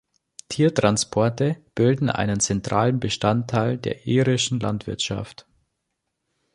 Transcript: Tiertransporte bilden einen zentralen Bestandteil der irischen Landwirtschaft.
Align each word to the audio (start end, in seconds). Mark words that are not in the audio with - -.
Tiertransporte 0.49 1.63
bilden 1.75 2.09
einen 2.09 2.39
zentralen 2.39 2.99
Bestandteil 2.99 3.77
der 3.77 4.07
irischen 4.07 4.59
Landwirtschaft. 4.59 5.45